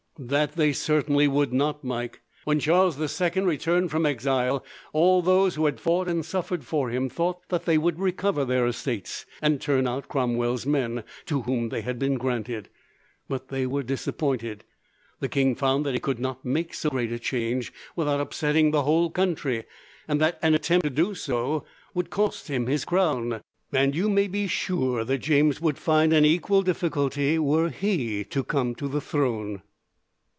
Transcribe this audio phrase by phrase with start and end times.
[0.19, 2.21] "That they certainly would not, Mike.
[2.43, 6.89] When Charles the Second returned from exile, all those who had fought and suffered for
[6.91, 11.69] him thought that they would recover their estates, and turn out Cromwell's men, to whom
[11.69, 12.69] they had been granted.
[13.27, 14.63] But they were disappointed.
[15.21, 18.83] The king found that he could not make so great a change, without upsetting the
[18.83, 19.63] whole country,
[20.07, 21.63] and that an attempt to do so
[21.95, 23.41] would cost him his crown;
[23.71, 28.43] and you may be sure that James would find an equal difficulty, were he to
[28.43, 29.63] come to the throne."